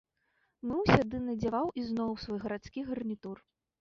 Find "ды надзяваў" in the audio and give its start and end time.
1.11-1.67